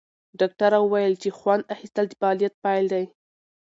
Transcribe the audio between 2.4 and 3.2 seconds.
پیل دی.